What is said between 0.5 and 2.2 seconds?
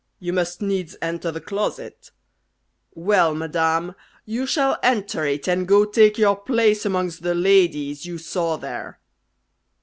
needs enter the closet.